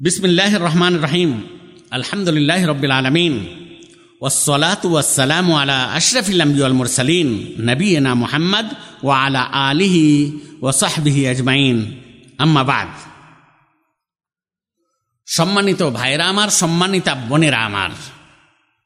[0.00, 1.30] বিসমিল্লাহ রহমান রহিম।
[1.96, 3.34] আলহামদুলিল্লাহ রবিল আলমিন।
[4.26, 7.28] ওসলাত ওয়াসালাম আলা আশরফিল আম্বিউল মুরসালিন
[7.68, 8.66] নবীনা মোহাম্মদ
[9.06, 10.06] ও আলা আলিহি
[10.64, 11.76] ও সাহবিহি আজমাইন।
[12.44, 12.90] আম্মাবাদ
[15.28, 17.92] সম্মানিত ভাইরা আমার, সম্মানিতা বোনেরা আমার,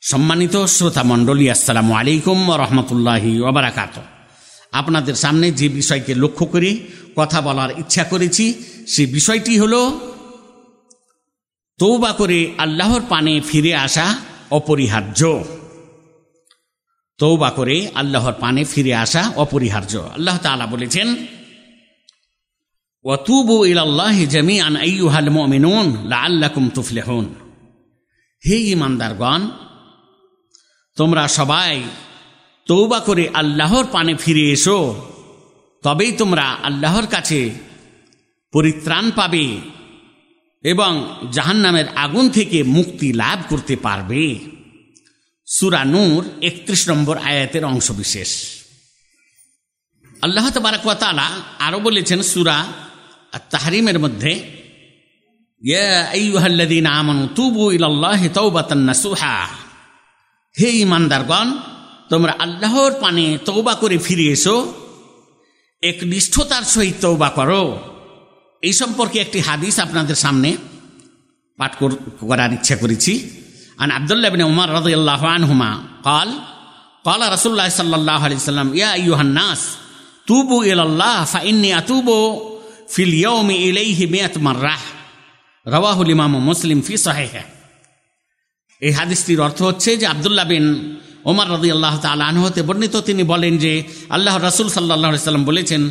[0.02, 3.94] সম্মানিত শ্রোতা মণ্ডলী, আসসালামু আলাইকুম রহমতুল্লাহি ওবরাকাত
[4.80, 6.70] আপনাদের সামনে যে বিষয়কে লক্ষ্য করে
[7.18, 8.46] কথা বলার ইচ্ছা করেছি,
[8.92, 9.80] সে বিষয়টি হলো
[11.80, 14.06] তৌবা করে আল্লাহর পানে ফিরে আসা
[14.50, 15.44] অপরিহার্য।
[17.18, 21.08] তৌবা করে আল্লাহর পানে ফিরে আসা অপরিহার্য। আল্লাহ তালা বলেছেন,
[23.04, 27.26] ওয়াতুবু ইলাল্লাহ জামিআন আইয়ুহাল মুমিনুন লাআল্লাকুম তুফলিহুন।
[28.46, 29.42] হে ইমানদারগণ
[30.96, 31.82] তোমরা সবাই
[32.66, 34.78] তৌবা করে আল্লাহর পানে ফিরে এসো,
[35.84, 37.40] তবেই তোমরা আল্লাহর কাছে
[38.52, 39.46] পরিত্রাণ পাবে।
[40.62, 44.38] এবং জাহান্নামের আগুন থেকে মুক্তি লাভ করতে পারবে।
[45.46, 48.60] সুরা নূর একত্রিশ নম্বর আয়াতের অংশ বিশেষ
[50.22, 52.66] আল্লাহ তবারকালা আরও বলেছেন সুরা
[53.50, 54.60] তাহারিমের মধ্যে
[60.60, 61.58] হে ইমানদারগণ
[62.08, 64.74] তোমরা আল্লাহর পানে তৌবা করে ফিরে এসো
[65.82, 67.80] এক নিষ্ঠতার সহিত তৌবা করো।
[68.63, 70.49] এই সম্পর্কে একটি হাদিস আপনাদের সামনে
[71.59, 71.71] পাঠ
[72.21, 73.13] করার ইচ্ছা করেছি
[73.83, 75.71] আন আবদুল্লাহ বিন উমর রাদিয়াল্লাহু আনহুমা
[76.09, 76.29] قال
[77.05, 79.61] قال رسول الله صلى الله عليه وسلم يا ايها الناس
[80.27, 82.07] توبوا الى الله فاني اتوب
[82.87, 84.77] في اليوم اليه 100 مره
[85.65, 87.45] رواه الامام مسلم في صحيحه
[88.81, 90.65] এই হাদিসটির অর্থ হচ্ছে যে আবদুল্লাহ বিন
[91.25, 93.73] ওমর রদি আল্লাহ তাল হতে বর্ণিত তিনি বলেন যে
[94.15, 95.81] আল্লাহ রাসুল সাল্লাহ সাল্লাম বলেছেন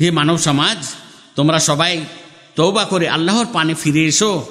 [0.00, 0.78] হে মানব সমাজ
[1.35, 2.05] তোমরা সবাই
[2.55, 4.47] তৌবা করে আল্লাহর পানে ফিরে এসো।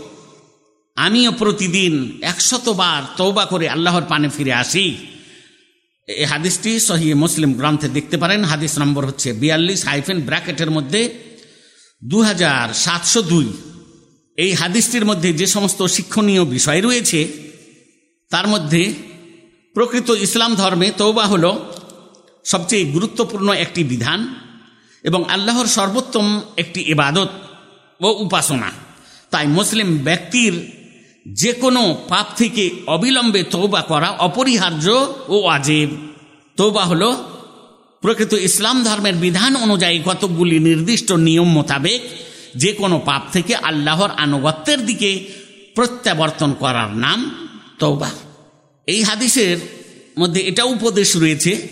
[0.97, 4.97] আমিও প্রতিদিন একশতবার তৌবা করে আল্লাহর পানে ফিরে আসি।
[6.09, 11.19] এই হাদিসটি সহি মুসলিম গ্রন্থে দেখতে পারেন। হাদিস নম্বর হচ্ছে বিয়াল্লিশ হাইফেন ব্র্যাকেটের মধ্যে
[12.05, 13.53] দু হাজার সাতশো দুই।
[14.37, 17.29] এই হাদিসটির মধ্যে যে সমস্ত শিক্ষণীয় বিষয় রয়েছে,
[18.31, 18.95] তার মধ্যে
[19.75, 21.59] প্রকৃত ইসলাম ধর্মে তৌবা হল
[22.45, 24.35] সবচেয়ে গুরুত্বপূর্ণ একটি বিধান।
[25.03, 27.29] এবং আল্লাহর সর্বোত্তম একটি ইবাদত
[28.01, 28.73] ও উপাসনা।
[29.31, 30.73] তাই মুসলিম ব্যক্তির
[31.33, 35.91] যে কোনো পাপ থেকে অবিলম্বে তৌবা করা অপরিহার্য ও আজেব
[36.57, 37.15] তৌবা হল
[38.01, 42.03] প্রকৃত ইসলাম ধর্মের বিধান অনুযায়ী কতকগুলি নির্দিষ্ট নিয়ম মোতাবেক
[42.57, 45.27] যে কোনো পাপ থেকে আল্লাহর আনুগত্যের দিকে
[45.75, 47.49] প্রত্যাবর্তন করার নাম
[47.79, 48.11] তৌবা
[48.87, 49.57] এই হাদিসের
[50.19, 51.69] মধ্যে এটা উপদেশ রয়েছে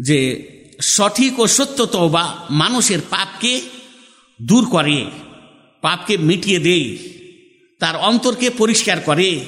[0.00, 0.48] যে
[0.84, 3.60] সঠিক ও সত্য তৌবা মানুষের পাপকে
[4.42, 5.04] দূর করে,
[5.80, 6.96] পাপকে মিটিয়ে দেয়,
[7.78, 9.40] তার অন্তরকে পরিষ্কার করে,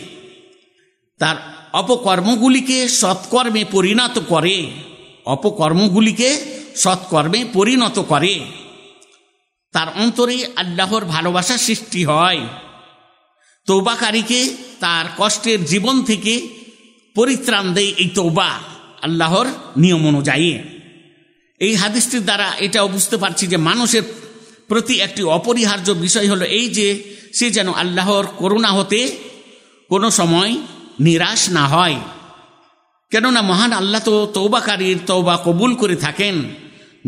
[1.18, 1.36] তার
[1.72, 4.70] অপকর্মগুলিকে সৎকর্মে পরিণত করে,
[5.26, 6.30] অপকর্মগুলিকে
[6.76, 8.40] সৎকর্মে পরিণত করে।
[9.72, 12.40] তার অন্তরে আল্লাহর ভালোবাসা সৃষ্টি হয়।
[13.66, 16.48] তৌবাকারীকে তার কষ্টের জীবন থেকে
[17.14, 18.50] পরিত্রাণ দেয় এই তৌবা
[19.02, 20.58] আল্লাহর নিয়ম অনুযায়ী।
[21.60, 24.02] এই হাদিসটির দ্বারা এটাও বুঝতে পারছি যে মানুষের
[24.68, 29.16] প্রতি একটি অপরিহার্য বিষয় হলো এই যে সে যেন আল্লাহর করুণা হতে
[29.88, 30.56] কোনো সময়
[31.00, 31.96] নিরাশ না হয়।
[33.10, 36.42] কেননা মহান আল্লাহ তো তৌবাকারীর তৌবা কবুল করে থাকেন।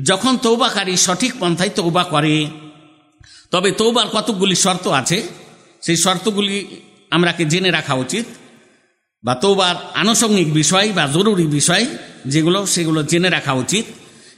[0.03, 2.47] যখন তৌবাকারী সঠিক পন্থায় তৌবা করে,
[3.51, 5.23] তবে তৌবার কতকগুলি শর্ত আছে?
[5.83, 6.67] সেই শর্তগুলি
[7.11, 8.25] আমরাকে জেনে রাখা উচিত।
[9.25, 11.87] বা তৌবার আনুষঙ্গিক বিষয় বা জরুরি বিষয়
[12.27, 13.85] যেগুলো সেগুলো জেনে রাখা উচিত।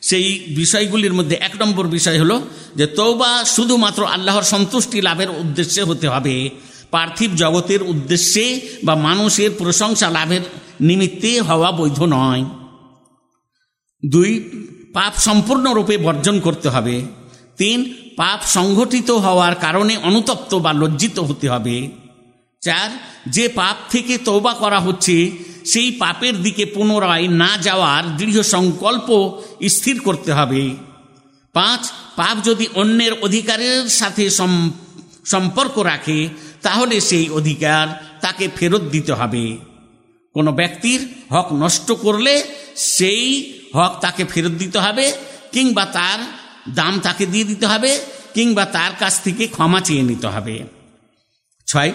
[0.03, 2.41] সেই বিষয়গুলির মধ্যে এক নম্বর বিষয় হলো
[2.77, 6.51] যে তৌবা শুধুমাত্র আল্লাহর সন্তুষ্টি লাভের উদ্দেশ্যে হতে হবে।
[6.91, 10.41] পার্থিব জগতের উদ্দেশ্যে বা মানুষের প্রশংসা লাভের
[10.81, 12.45] নিমিত্তে হওয়া বৈধ নয়।
[14.07, 14.51] দুই,
[14.93, 17.03] পাপ সম্পূর্ণরূপে বর্জন করতে হবে।
[17.57, 21.91] তিন, পাপ সংঘটিত হওয়ার কারণে অনুতপ্ত বা লজ্জিত হতে হবে।
[22.61, 22.91] চার,
[23.27, 25.31] যে পাপ থেকে তৌবা করা হচ্ছে
[25.65, 29.09] সেই পাপের দিকে পুনরায় না যাওয়ার দৃঢ় সংকল্প
[29.69, 30.77] স্থির করতে হবে।
[31.53, 34.31] পাঁচ, পাপ যদি অন্যের অধিকারের সাথে
[35.25, 36.29] সম্পর্ক রাখে,
[36.63, 39.59] তাহলে সেই অধিকার তাকে ফেরত দিতে হবে।
[40.35, 42.45] কোনো ব্যক্তির হক নষ্ট করলে
[42.77, 45.13] সেই হক তাকে ফেরত দিতে হবে,
[45.53, 46.19] কিংবা তার
[46.75, 48.01] দাম তাকে দিয়ে দিতে হবে,
[48.35, 50.65] কিংবা তার কাছ থেকে ক্ষমা চেয়ে নিতে হবে।
[51.67, 51.93] ছয়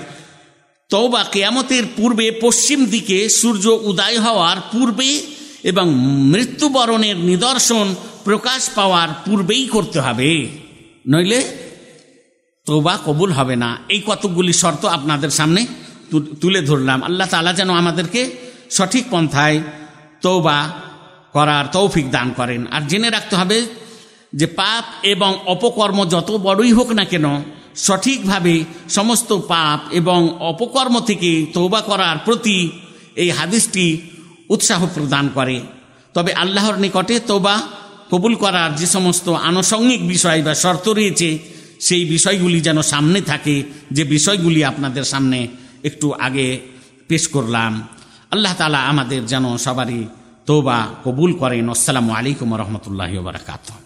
[0.89, 5.23] তৌবা কেয়ামতের পূর্বে পশ্চিম দিকে সূর্য উদয় হওয়ার পূর্বে
[5.63, 5.95] এবং
[6.31, 10.47] মৃত্যুবরণের নিদর্শন প্রকাশ পাওয়ার পূর্বেই করতে হবে।
[11.07, 11.39] নইলে
[12.65, 15.65] তোবা কবুল হবে না। এই কতকগুলি শর্ত আপনাদের সামনে
[16.41, 18.31] তুলে ধরলাম। আল্লাহ তালা যেন আমাদেরকে
[18.71, 19.59] সঠিক পন্থায়
[20.21, 20.71] তৌবা
[21.33, 23.65] করার তৌফিক দান করেন। আর জেনে রাখতে হবে
[24.33, 27.43] যে পাপ এবং অপকর্ম যত বড়ই হোক না কেন
[27.75, 32.71] সঠিকভাবে সমস্ত পাপ এবং অপকর্ম থেকে তৌবা করার প্রতি
[33.15, 34.01] এই হাদিসটি
[34.49, 35.61] উৎসাহ প্রদান করে।
[36.13, 37.61] তবে আল্লাহর নিকটে তোবা
[38.11, 41.39] কবুল করার যে সমস্ত আনুষঙ্গিক বিষয় বা শর্ত রয়েছে,
[41.79, 45.47] সেই বিষয়গুলি যেন সামনে থাকে, যে বিষয়গুলি আপনাদের সামনে
[45.83, 46.59] একটু আগে
[47.07, 47.87] পেশ করলাম।
[48.31, 50.07] আল্লাহ তালা আমাদের যেন সবারই
[50.45, 53.84] তোবা কবুল করেন। আসসালামু আলাইকুম রহমতুল্লাহ বারকাত